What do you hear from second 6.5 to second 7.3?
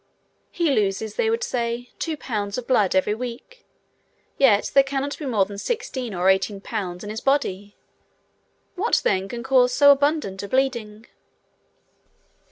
pounds in his